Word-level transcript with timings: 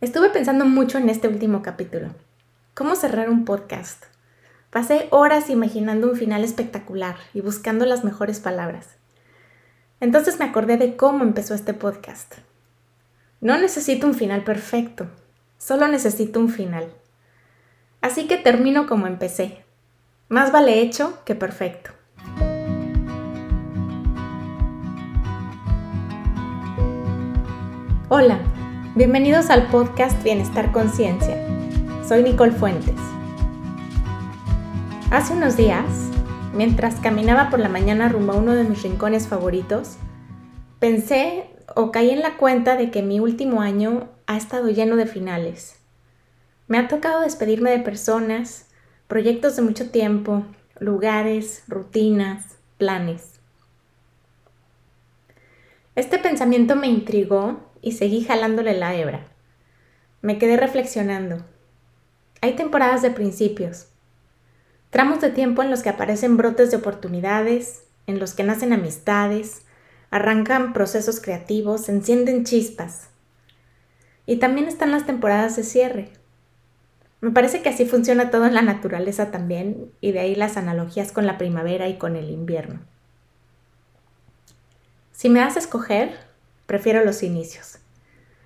Estuve 0.00 0.30
pensando 0.30 0.64
mucho 0.64 0.96
en 0.98 1.08
este 1.08 1.26
último 1.26 1.60
capítulo. 1.60 2.10
¿Cómo 2.74 2.94
cerrar 2.94 3.28
un 3.28 3.44
podcast? 3.44 4.04
Pasé 4.70 5.08
horas 5.10 5.50
imaginando 5.50 6.08
un 6.08 6.16
final 6.16 6.44
espectacular 6.44 7.16
y 7.34 7.40
buscando 7.40 7.84
las 7.84 8.04
mejores 8.04 8.38
palabras. 8.38 8.90
Entonces 9.98 10.38
me 10.38 10.44
acordé 10.44 10.76
de 10.76 10.94
cómo 10.94 11.24
empezó 11.24 11.52
este 11.52 11.74
podcast. 11.74 12.36
No 13.40 13.58
necesito 13.58 14.06
un 14.06 14.14
final 14.14 14.44
perfecto, 14.44 15.08
solo 15.58 15.88
necesito 15.88 16.38
un 16.38 16.48
final. 16.48 16.92
Así 18.00 18.28
que 18.28 18.36
termino 18.36 18.86
como 18.86 19.08
empecé. 19.08 19.64
Más 20.28 20.52
vale 20.52 20.80
hecho 20.80 21.18
que 21.24 21.34
perfecto. 21.34 21.90
Hola, 28.08 28.38
bienvenidos 28.98 29.48
al 29.50 29.68
podcast 29.68 30.20
Bienestar 30.24 30.72
Conciencia. 30.72 31.36
Soy 32.04 32.24
Nicole 32.24 32.50
Fuentes. 32.50 32.96
Hace 35.12 35.34
unos 35.34 35.56
días, 35.56 35.84
mientras 36.52 36.96
caminaba 36.96 37.48
por 37.48 37.60
la 37.60 37.68
mañana 37.68 38.08
rumbo 38.08 38.32
a 38.32 38.36
uno 38.38 38.56
de 38.56 38.64
mis 38.64 38.82
rincones 38.82 39.28
favoritos, 39.28 39.98
pensé 40.80 41.48
o 41.76 41.92
caí 41.92 42.10
en 42.10 42.22
la 42.22 42.38
cuenta 42.38 42.74
de 42.74 42.90
que 42.90 43.02
mi 43.02 43.20
último 43.20 43.60
año 43.60 44.08
ha 44.26 44.36
estado 44.36 44.68
lleno 44.68 44.96
de 44.96 45.06
finales. 45.06 45.76
Me 46.66 46.76
ha 46.76 46.88
tocado 46.88 47.20
despedirme 47.20 47.70
de 47.70 47.78
personas, 47.78 48.66
proyectos 49.06 49.54
de 49.54 49.62
mucho 49.62 49.90
tiempo, 49.92 50.42
lugares, 50.80 51.62
rutinas, 51.68 52.56
planes. 52.78 53.38
Este 55.94 56.18
pensamiento 56.18 56.74
me 56.74 56.88
intrigó 56.88 57.60
y 57.88 57.92
seguí 57.92 58.22
jalándole 58.22 58.78
la 58.78 58.94
hebra. 58.94 59.26
Me 60.20 60.38
quedé 60.38 60.58
reflexionando. 60.58 61.44
Hay 62.42 62.52
temporadas 62.54 63.00
de 63.02 63.10
principios, 63.10 63.88
tramos 64.90 65.20
de 65.20 65.30
tiempo 65.30 65.62
en 65.62 65.70
los 65.70 65.82
que 65.82 65.88
aparecen 65.88 66.36
brotes 66.36 66.70
de 66.70 66.76
oportunidades, 66.76 67.84
en 68.06 68.18
los 68.18 68.34
que 68.34 68.44
nacen 68.44 68.72
amistades, 68.74 69.62
arrancan 70.10 70.72
procesos 70.72 71.20
creativos, 71.20 71.88
encienden 71.88 72.44
chispas. 72.44 73.08
Y 74.26 74.36
también 74.36 74.68
están 74.68 74.90
las 74.90 75.06
temporadas 75.06 75.56
de 75.56 75.62
cierre. 75.62 76.10
Me 77.20 77.30
parece 77.30 77.62
que 77.62 77.70
así 77.70 77.86
funciona 77.86 78.30
todo 78.30 78.44
en 78.44 78.54
la 78.54 78.62
naturaleza 78.62 79.30
también, 79.30 79.90
y 80.02 80.12
de 80.12 80.20
ahí 80.20 80.34
las 80.34 80.56
analogías 80.56 81.10
con 81.10 81.26
la 81.26 81.38
primavera 81.38 81.88
y 81.88 81.96
con 81.96 82.16
el 82.16 82.30
invierno. 82.30 82.80
Si 85.12 85.28
me 85.30 85.40
das 85.40 85.56
a 85.56 85.60
escoger, 85.60 86.27
prefiero 86.68 87.02
los 87.02 87.22
inicios. 87.22 87.78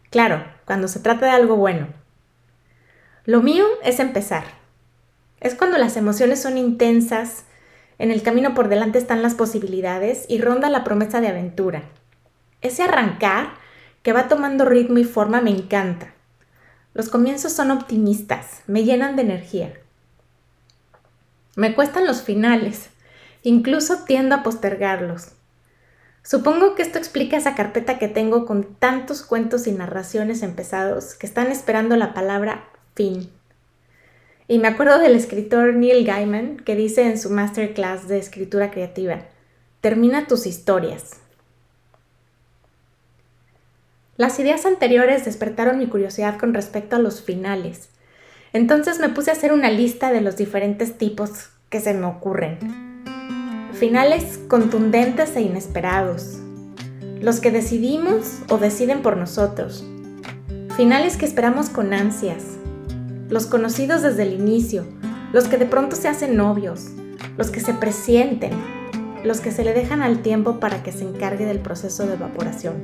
Claro, 0.09 0.45
cuando 0.65 0.87
se 0.87 1.01
trata 1.01 1.27
de 1.27 1.33
algo 1.33 1.57
bueno. 1.57 1.89
Lo 3.25 3.43
mío 3.43 3.67
es 3.83 3.99
empezar. 3.99 4.45
Es 5.41 5.57
cuando 5.57 5.77
las 5.77 5.97
emociones 5.97 6.41
son 6.41 6.57
intensas, 6.57 7.45
en 7.99 8.13
el 8.13 8.23
camino 8.23 8.55
por 8.55 8.69
delante 8.69 8.99
están 8.99 9.23
las 9.23 9.35
posibilidades 9.35 10.25
y 10.29 10.41
ronda 10.41 10.71
la 10.71 10.85
promesa 10.85 11.21
de 11.21 11.29
aventura. 11.29 11.83
Ese 12.61 12.85
arrancar 12.85 13.55
que 14.05 14.13
va 14.13 14.29
tomando 14.29 14.65
ritmo 14.65 14.99
y 14.99 15.05
forma 15.05 15.41
me 15.41 15.51
encanta. 15.51 16.15
Los 16.95 17.09
comienzos 17.09 17.53
son 17.53 17.73
optimistas, 17.73 18.63
me 18.69 18.85
llenan 18.85 19.17
de 19.17 19.23
energía. 19.23 19.73
Me 21.57 21.75
cuestan 21.75 22.07
los 22.07 22.23
finales, 22.23 22.91
incluso 23.43 24.05
tiendo 24.05 24.37
a 24.37 24.43
postergarlos. 24.45 25.33
Supongo 26.23 26.77
que 26.77 26.83
esto 26.83 26.99
explica 26.99 27.37
esa 27.37 27.55
carpeta 27.57 27.99
que 27.99 28.09
tengo 28.09 28.47
con 28.47 28.75
tantos 28.75 29.23
cuentos 29.23 29.67
y 29.67 29.73
narraciones 29.73 30.43
empezados 30.43 31.15
que 31.15 31.27
están 31.27 31.51
esperando 31.51 31.97
la 31.97 32.15
palabra 32.15 32.69
fin. 32.95 33.29
Y 34.47 34.59
me 34.59 34.69
acuerdo 34.69 34.99
del 34.99 35.17
escritor 35.17 35.75
Neil 35.75 36.07
Gaiman 36.07 36.59
que 36.59 36.77
dice 36.77 37.03
en 37.03 37.19
su 37.19 37.31
masterclass 37.31 38.07
de 38.07 38.19
escritura 38.19 38.71
creativa, 38.71 39.23
termina 39.81 40.29
tus 40.29 40.47
historias. 40.47 41.17
Las 44.17 44.39
ideas 44.39 44.65
anteriores 44.65 45.25
despertaron 45.25 45.79
mi 45.79 45.89
curiosidad 45.89 46.39
con 46.39 46.55
respecto 46.55 46.97
a 46.97 47.01
los 47.01 47.23
finales. 47.23 47.89
Entonces 48.53 49.01
me 49.01 49.09
puse 49.09 49.31
a 49.31 49.33
hacer 49.33 49.53
una 49.53 49.71
lista 49.71 50.13
de 50.13 50.21
los 50.21 50.37
diferentes 50.37 50.99
tipos 50.99 51.49
que 51.69 51.81
se 51.81 51.95
me 51.95 52.07
ocurren 52.07 52.92
finales 53.73 54.39
contundentes 54.49 55.35
e 55.35 55.41
inesperados, 55.41 56.39
los 57.21 57.41
que 57.41 57.51
decidimos 57.51 58.41
o 58.51 58.59
deciden 58.59 59.03
por 59.03 59.17
nosotros, 59.17 59.85
finales 60.77 61.17
que 61.17 61.25
esperamos 61.25 61.69
con 61.69 61.95
ansias, 61.95 62.45
los 63.29 63.47
conocidos 63.47 64.03
desde 64.03 64.25
el 64.25 64.35
inicio, 64.35 64.85
los 65.33 65.49
que 65.49 65.57
de 65.57 65.67
pronto 65.67 65.97
se 65.97 66.09
hacen 66.09 66.37
novios, 66.37 66.89
los 67.39 67.51
que 67.51 67.61
se 67.61 67.73
presienten, 67.73 68.53
los 69.25 69.41
que 69.41 69.51
se 69.51 69.65
le 69.65 69.73
dejan 69.73 70.03
al 70.03 70.21
tiempo 70.21 70.61
para 70.61 70.83
que 70.83 70.93
se 70.93 71.05
encargue 71.05 71.47
del 71.47 71.61
proceso 71.61 72.07
de 72.07 72.15
evaporación. 72.15 72.75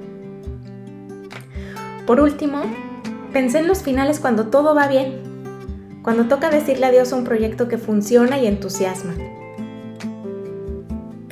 Por 2.06 2.20
último, 2.20 2.62
pensé 3.32 3.58
en 3.58 3.68
los 3.68 3.82
finales 3.82 4.20
cuando 4.20 4.46
todo 4.46 4.74
va 4.74 4.88
bien, 4.88 5.20
cuando 6.02 6.24
toca 6.24 6.48
decirle 6.48 6.86
adiós 6.86 7.12
a 7.12 7.16
un 7.16 7.24
proyecto 7.24 7.68
que 7.68 7.76
funciona 7.76 8.38
y 8.38 8.46
entusiasma 8.46 9.14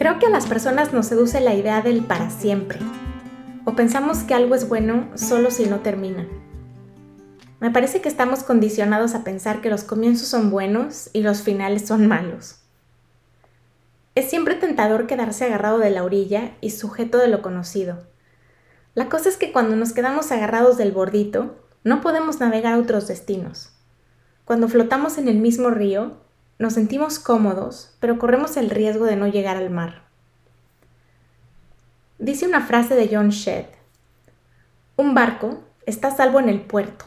Creo 0.06 0.20
que 0.20 0.26
a 0.26 0.30
las 0.30 0.46
personas 0.46 0.92
nos 0.92 1.06
seduce 1.06 1.40
la 1.40 1.54
idea 1.54 1.82
del 1.82 2.04
para 2.04 2.30
siempre, 2.30 2.78
o 3.64 3.74
pensamos 3.74 4.18
que 4.18 4.34
algo 4.34 4.54
es 4.54 4.68
bueno 4.68 5.10
solo 5.16 5.50
si 5.50 5.66
no 5.66 5.80
termina. 5.80 6.28
Me 7.58 7.72
parece 7.72 8.00
que 8.00 8.08
estamos 8.08 8.44
condicionados 8.44 9.16
a 9.16 9.24
pensar 9.24 9.60
que 9.60 9.68
los 9.68 9.82
comienzos 9.82 10.28
son 10.28 10.52
buenos 10.52 11.10
y 11.12 11.22
los 11.22 11.42
finales 11.42 11.88
son 11.88 12.06
malos. 12.06 12.60
Es 14.14 14.30
siempre 14.30 14.54
tentador 14.54 15.08
quedarse 15.08 15.46
agarrado 15.46 15.78
de 15.78 15.90
la 15.90 16.04
orilla 16.04 16.52
y 16.60 16.70
sujeto 16.70 17.18
de 17.18 17.26
lo 17.26 17.42
conocido. 17.42 18.06
La 18.94 19.08
cosa 19.08 19.28
es 19.28 19.36
que 19.36 19.50
cuando 19.50 19.74
nos 19.74 19.92
quedamos 19.92 20.30
agarrados 20.30 20.76
del 20.76 20.92
bordito, 20.92 21.66
no 21.82 22.00
podemos 22.00 22.38
navegar 22.38 22.74
a 22.74 22.78
otros 22.78 23.08
destinos. 23.08 23.72
Cuando 24.44 24.68
flotamos 24.68 25.18
en 25.18 25.26
el 25.26 25.38
mismo 25.38 25.70
río, 25.70 26.18
nos 26.58 26.72
sentimos 26.72 27.18
cómodos, 27.18 27.96
pero 28.00 28.18
corremos 28.18 28.56
el 28.56 28.70
riesgo 28.70 29.04
de 29.04 29.16
no 29.16 29.26
llegar 29.26 29.56
al 29.56 29.70
mar. 29.70 30.02
Dice 32.18 32.46
una 32.46 32.64
frase 32.64 32.94
de 32.94 33.08
John 33.12 33.28
Shedd. 33.28 33.66
Un 34.96 35.14
barco 35.14 35.62
está 35.84 36.10
salvo 36.10 36.40
en 36.40 36.48
el 36.48 36.62
puerto, 36.62 37.04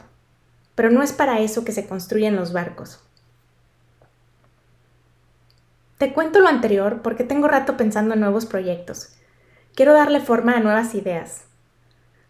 pero 0.76 0.90
no 0.90 1.02
es 1.02 1.12
para 1.12 1.40
eso 1.40 1.64
que 1.64 1.72
se 1.72 1.88
construyen 1.88 2.36
los 2.36 2.52
barcos. 2.52 3.00
Te 5.98 6.12
cuento 6.12 6.38
lo 6.38 6.48
anterior 6.48 7.02
porque 7.02 7.24
tengo 7.24 7.48
rato 7.48 7.76
pensando 7.76 8.14
en 8.14 8.20
nuevos 8.20 8.46
proyectos. 8.46 9.12
Quiero 9.74 9.92
darle 9.92 10.20
forma 10.20 10.52
a 10.52 10.60
nuevas 10.60 10.94
ideas. 10.94 11.42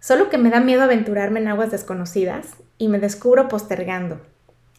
Solo 0.01 0.31
que 0.31 0.39
me 0.39 0.51
da 0.51 0.61
miedo 0.61 0.83
aventurarme 0.83 1.41
en 1.41 1.49
aguas 1.49 1.71
desconocidas 1.71 2.55
y 2.79 2.89
me 2.89 2.99
descubro 2.99 3.49
postergando. 3.49 4.21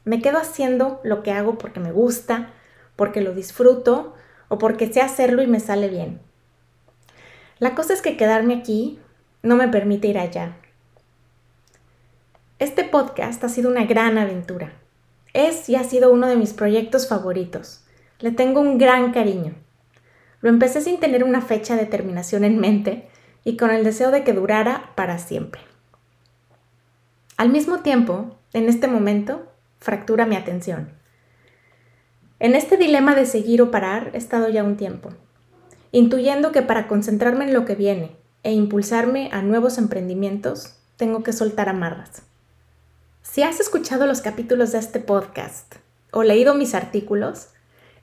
Me 0.03 0.21
quedo 0.21 0.37
haciendo 0.37 0.99
lo 1.03 1.23
que 1.23 1.31
hago 1.31 1.57
porque 1.57 1.79
me 1.79 1.91
gusta, 1.91 2.53
porque 2.95 3.21
lo 3.21 3.33
disfruto 3.33 4.15
o 4.47 4.57
porque 4.57 4.91
sé 4.91 5.01
hacerlo 5.01 5.41
y 5.41 5.47
me 5.47 5.59
sale 5.59 5.87
bien. 5.87 6.19
La 7.59 7.75
cosa 7.75 7.93
es 7.93 8.01
que 8.01 8.17
quedarme 8.17 8.55
aquí 8.55 8.99
no 9.43 9.55
me 9.55 9.67
permite 9.67 10.07
ir 10.07 10.17
allá. 10.17 10.57
Este 12.57 12.83
podcast 12.83 13.43
ha 13.43 13.49
sido 13.49 13.69
una 13.69 13.85
gran 13.85 14.17
aventura. 14.17 14.73
Es 15.33 15.69
y 15.69 15.75
ha 15.75 15.83
sido 15.83 16.11
uno 16.11 16.27
de 16.27 16.35
mis 16.35 16.53
proyectos 16.53 17.07
favoritos. 17.07 17.83
Le 18.19 18.31
tengo 18.31 18.59
un 18.59 18.77
gran 18.77 19.13
cariño. 19.13 19.53
Lo 20.41 20.49
empecé 20.49 20.81
sin 20.81 20.99
tener 20.99 21.23
una 21.23 21.41
fecha 21.41 21.75
de 21.75 21.85
terminación 21.85 22.43
en 22.43 22.59
mente 22.59 23.07
y 23.43 23.57
con 23.57 23.71
el 23.71 23.83
deseo 23.83 24.11
de 24.11 24.23
que 24.23 24.33
durara 24.33 24.91
para 24.95 25.17
siempre. 25.19 25.61
Al 27.37 27.49
mismo 27.49 27.79
tiempo, 27.79 28.35
en 28.53 28.69
este 28.69 28.87
momento, 28.87 29.50
fractura 29.81 30.27
mi 30.27 30.35
atención. 30.35 30.89
En 32.39 32.55
este 32.55 32.77
dilema 32.77 33.15
de 33.15 33.25
seguir 33.25 33.61
o 33.61 33.71
parar 33.71 34.11
he 34.13 34.17
estado 34.17 34.47
ya 34.47 34.63
un 34.63 34.77
tiempo, 34.77 35.09
intuyendo 35.91 36.51
que 36.51 36.61
para 36.61 36.87
concentrarme 36.87 37.45
en 37.45 37.53
lo 37.53 37.65
que 37.65 37.75
viene 37.75 38.15
e 38.43 38.53
impulsarme 38.53 39.29
a 39.33 39.41
nuevos 39.41 39.77
emprendimientos, 39.77 40.75
tengo 40.97 41.23
que 41.23 41.33
soltar 41.33 41.67
amarras. 41.67 42.21
Si 43.23 43.41
has 43.41 43.59
escuchado 43.59 44.05
los 44.05 44.21
capítulos 44.21 44.71
de 44.71 44.79
este 44.79 44.99
podcast 44.99 45.75
o 46.11 46.23
leído 46.23 46.53
mis 46.53 46.75
artículos, 46.75 47.49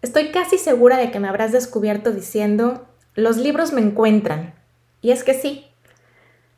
estoy 0.02 0.30
casi 0.32 0.58
segura 0.58 0.96
de 0.96 1.12
que 1.12 1.20
me 1.20 1.28
habrás 1.28 1.52
descubierto 1.52 2.10
diciendo, 2.10 2.88
los 3.14 3.36
libros 3.36 3.72
me 3.72 3.80
encuentran. 3.80 4.54
Y 5.00 5.12
es 5.12 5.22
que 5.22 5.34
sí, 5.34 5.66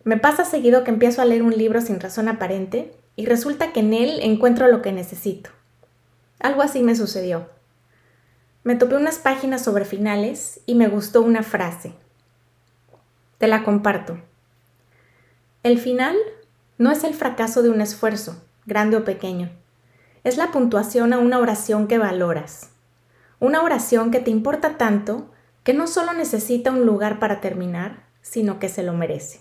me 0.02 0.16
pasa 0.16 0.46
seguido 0.46 0.82
que 0.82 0.90
empiezo 0.90 1.20
a 1.20 1.26
leer 1.26 1.42
un 1.42 1.56
libro 1.56 1.82
sin 1.82 2.00
razón 2.00 2.28
aparente 2.28 2.94
y 3.16 3.26
resulta 3.26 3.72
que 3.72 3.80
en 3.80 3.92
él 3.92 4.20
encuentro 4.22 4.68
lo 4.68 4.82
que 4.82 4.92
necesito. 4.92 5.50
Algo 6.38 6.62
así 6.62 6.82
me 6.82 6.96
sucedió. 6.96 7.48
Me 8.62 8.76
topé 8.76 8.96
unas 8.96 9.18
páginas 9.18 9.62
sobre 9.62 9.84
finales 9.84 10.60
y 10.66 10.74
me 10.74 10.88
gustó 10.88 11.22
una 11.22 11.42
frase. 11.42 11.94
Te 13.38 13.46
la 13.46 13.62
comparto. 13.64 14.18
El 15.62 15.78
final 15.78 16.16
no 16.78 16.90
es 16.90 17.04
el 17.04 17.14
fracaso 17.14 17.62
de 17.62 17.70
un 17.70 17.80
esfuerzo, 17.80 18.42
grande 18.66 18.96
o 18.96 19.04
pequeño. 19.04 19.50
Es 20.24 20.36
la 20.36 20.50
puntuación 20.50 21.12
a 21.12 21.18
una 21.18 21.38
oración 21.38 21.86
que 21.86 21.98
valoras. 21.98 22.70
Una 23.38 23.62
oración 23.62 24.10
que 24.10 24.20
te 24.20 24.30
importa 24.30 24.76
tanto 24.76 25.30
que 25.62 25.74
no 25.74 25.86
solo 25.86 26.12
necesita 26.12 26.70
un 26.70 26.86
lugar 26.86 27.18
para 27.18 27.40
terminar, 27.40 28.04
sino 28.22 28.58
que 28.58 28.68
se 28.68 28.82
lo 28.82 28.92
merece. 28.92 29.40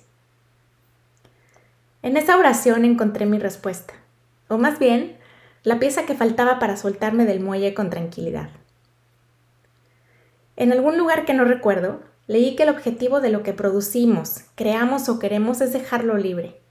En 2.02 2.16
esa 2.16 2.38
oración 2.38 2.86
encontré 2.86 3.26
mi 3.26 3.40
respuesta, 3.40 3.94
o 4.48 4.58
más 4.58 4.80
bien, 4.80 5.18
la 5.64 5.80
pieza 5.80 6.06
que 6.06 6.16
faltaba 6.16 6.58
para 6.58 6.78
soltarme 6.78 7.26
del 7.26 7.42
muelle 7.42 7.74
con 7.74 7.90
tranquilidad. 7.90 8.50
En 10.56 10.72
algún 10.72 10.98
lugar 10.98 11.26
que 11.26 11.34
no 11.34 11.44
recuerdo, 11.44 12.00
leí 12.26 12.56
que 12.56 12.64
el 12.64 12.70
objetivo 12.70 13.20
de 13.20 13.30
lo 13.30 13.44
que 13.44 13.52
producimos, 13.52 14.46
creamos 14.56 15.10
o 15.10 15.20
queremos 15.20 15.60
es 15.60 15.74
dejarlo 15.74 16.18
libre. 16.18 16.62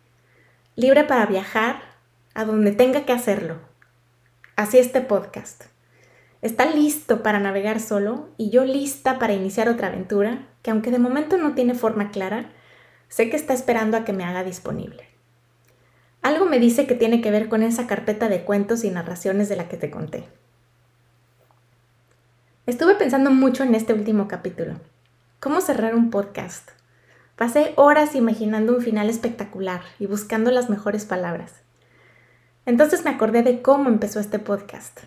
Libre 0.76 1.04
para 1.04 1.26
viajar 1.26 1.82
a 2.32 2.46
donde 2.46 2.72
tenga 2.72 3.04
que 3.04 3.12
hacerlo. 3.12 3.56
Así 4.56 4.78
este 4.78 5.02
podcast. 5.02 5.64
Está 6.40 6.64
listo 6.64 7.22
para 7.22 7.38
navegar 7.38 7.80
solo 7.80 8.30
y 8.38 8.48
yo 8.48 8.64
lista 8.64 9.18
para 9.18 9.34
iniciar 9.34 9.68
otra 9.68 9.88
aventura 9.88 10.46
que 10.62 10.70
aunque 10.70 10.90
de 10.90 10.98
momento 10.98 11.36
no 11.36 11.54
tiene 11.54 11.74
forma 11.74 12.10
clara, 12.12 12.50
sé 13.08 13.28
que 13.28 13.36
está 13.36 13.52
esperando 13.52 13.98
a 13.98 14.04
que 14.04 14.14
me 14.14 14.24
haga 14.24 14.42
disponible. 14.42 15.17
Algo 16.22 16.46
me 16.46 16.58
dice 16.58 16.86
que 16.86 16.94
tiene 16.94 17.20
que 17.20 17.30
ver 17.30 17.48
con 17.48 17.62
esa 17.62 17.86
carpeta 17.86 18.28
de 18.28 18.42
cuentos 18.42 18.84
y 18.84 18.90
narraciones 18.90 19.48
de 19.48 19.56
la 19.56 19.68
que 19.68 19.76
te 19.76 19.90
conté. 19.90 20.28
Estuve 22.66 22.96
pensando 22.96 23.30
mucho 23.30 23.62
en 23.62 23.74
este 23.74 23.94
último 23.94 24.28
capítulo. 24.28 24.74
¿Cómo 25.40 25.60
cerrar 25.60 25.94
un 25.94 26.10
podcast? 26.10 26.70
Pasé 27.36 27.72
horas 27.76 28.16
imaginando 28.16 28.74
un 28.74 28.82
final 28.82 29.08
espectacular 29.08 29.80
y 29.98 30.06
buscando 30.06 30.50
las 30.50 30.68
mejores 30.68 31.04
palabras. 31.04 31.52
Entonces 32.66 33.04
me 33.04 33.10
acordé 33.10 33.42
de 33.42 33.62
cómo 33.62 33.88
empezó 33.88 34.20
este 34.20 34.38
podcast. 34.38 35.00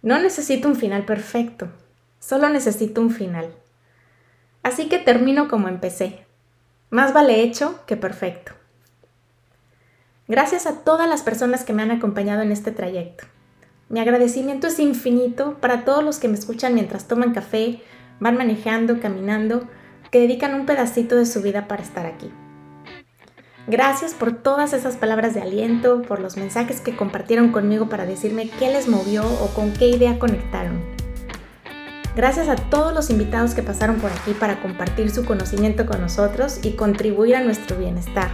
No 0.00 0.18
necesito 0.18 0.68
un 0.68 0.76
final 0.76 1.04
perfecto, 1.04 1.68
solo 2.20 2.48
necesito 2.48 3.00
un 3.00 3.10
final. 3.10 3.52
Así 4.62 4.88
que 4.88 4.98
termino 4.98 5.48
como 5.48 5.68
empecé. 5.68 6.24
Más 6.88 7.12
vale 7.12 7.42
hecho 7.42 7.84
que 7.86 7.96
perfecto. 7.96 8.52
Gracias 10.26 10.66
a 10.66 10.76
todas 10.84 11.06
las 11.06 11.22
personas 11.22 11.64
que 11.64 11.74
me 11.74 11.82
han 11.82 11.90
acompañado 11.90 12.40
en 12.40 12.50
este 12.50 12.70
trayecto. 12.70 13.24
Mi 13.90 14.00
agradecimiento 14.00 14.66
es 14.66 14.78
infinito 14.78 15.58
para 15.60 15.84
todos 15.84 16.02
los 16.02 16.18
que 16.18 16.28
me 16.28 16.34
escuchan 16.34 16.72
mientras 16.72 17.06
toman 17.06 17.34
café, 17.34 17.82
van 18.20 18.38
manejando, 18.38 19.00
caminando, 19.00 19.68
que 20.10 20.20
dedican 20.20 20.54
un 20.54 20.64
pedacito 20.64 21.16
de 21.16 21.26
su 21.26 21.42
vida 21.42 21.68
para 21.68 21.82
estar 21.82 22.06
aquí. 22.06 22.30
Gracias 23.66 24.14
por 24.14 24.32
todas 24.32 24.72
esas 24.72 24.96
palabras 24.96 25.34
de 25.34 25.42
aliento, 25.42 26.00
por 26.00 26.20
los 26.20 26.38
mensajes 26.38 26.80
que 26.80 26.96
compartieron 26.96 27.52
conmigo 27.52 27.90
para 27.90 28.06
decirme 28.06 28.48
qué 28.58 28.70
les 28.70 28.88
movió 28.88 29.24
o 29.26 29.48
con 29.48 29.74
qué 29.74 29.88
idea 29.88 30.18
conectaron. 30.18 30.82
Gracias 32.16 32.48
a 32.48 32.56
todos 32.56 32.94
los 32.94 33.10
invitados 33.10 33.54
que 33.54 33.62
pasaron 33.62 33.96
por 33.96 34.10
aquí 34.10 34.32
para 34.32 34.62
compartir 34.62 35.10
su 35.10 35.26
conocimiento 35.26 35.84
con 35.84 36.00
nosotros 36.00 36.60
y 36.62 36.76
contribuir 36.76 37.36
a 37.36 37.42
nuestro 37.42 37.76
bienestar. 37.76 38.30